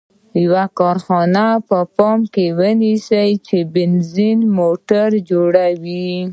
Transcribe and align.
یوه 0.43 0.65
کارخانه 0.79 1.45
په 1.67 1.79
پام 1.97 2.19
کې 2.33 2.45
ونیسئ 2.59 3.31
چې 3.47 3.57
بینز 3.73 4.11
موټرونه 4.57 5.19
جوړوي. 5.29 6.09